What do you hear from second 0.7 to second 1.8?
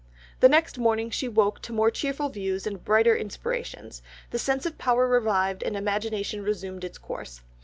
morning she woke to